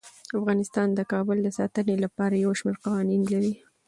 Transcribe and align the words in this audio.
افغانستان 0.39 0.87
د 0.93 0.99
کابل 1.11 1.37
د 1.43 1.49
ساتنې 1.57 1.95
لپاره 2.03 2.35
یو 2.45 2.51
شمیر 2.59 2.75
قوانین 2.85 3.21
لري. 3.33 3.53